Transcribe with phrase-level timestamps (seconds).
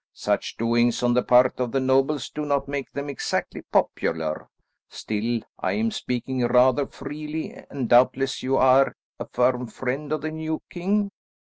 [0.13, 4.49] Such doings on the part of the nobles do not make them exactly popular.
[4.89, 10.31] Still, I am speaking rather freely, and doubtless you are a firm friend of the
[10.31, 11.11] new king?"